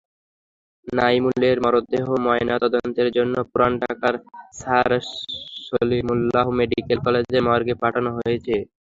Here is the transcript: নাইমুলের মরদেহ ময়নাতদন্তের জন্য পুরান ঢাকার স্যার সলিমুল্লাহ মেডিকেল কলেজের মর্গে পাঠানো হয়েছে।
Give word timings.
নাইমুলের 0.87 1.57
মরদেহ 1.65 2.05
ময়নাতদন্তের 2.25 3.07
জন্য 3.17 3.35
পুরান 3.49 3.73
ঢাকার 3.81 4.15
স্যার 4.59 4.89
সলিমুল্লাহ 5.65 6.45
মেডিকেল 6.59 6.97
কলেজের 7.05 7.41
মর্গে 7.47 7.75
পাঠানো 7.81 8.09
হয়েছে। 8.17 8.55